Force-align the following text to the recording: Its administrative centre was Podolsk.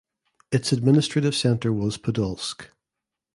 Its 0.51 0.71
administrative 0.71 1.35
centre 1.35 1.71
was 1.71 1.99
Podolsk. 1.99 2.71